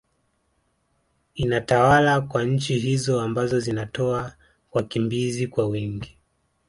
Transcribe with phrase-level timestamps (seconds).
[1.35, 4.33] inatawala kwa nchi hizo ambazo zinatoa
[4.71, 6.17] wakimbizi kwa wingi